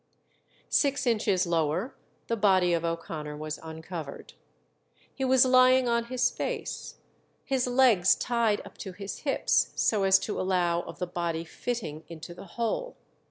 Six 0.69 1.05
inches 1.05 1.45
lower 1.45 1.93
the 2.25 2.35
body 2.35 2.73
of 2.73 2.83
O'Connor 2.83 3.37
was 3.37 3.59
uncovered. 3.61 4.33
He 5.13 5.23
was 5.23 5.45
lying 5.45 5.87
on 5.87 6.05
his 6.05 6.31
face, 6.31 6.95
his 7.45 7.67
legs 7.67 8.15
tied 8.15 8.65
up 8.65 8.79
to 8.79 8.93
his 8.93 9.19
hips 9.19 9.71
so 9.75 10.01
as 10.01 10.17
to 10.17 10.41
allow 10.41 10.81
of 10.81 10.97
the 10.97 11.05
body 11.05 11.43
fitting 11.45 12.03
into 12.07 12.33
the 12.33 12.45
hole. 12.57 12.97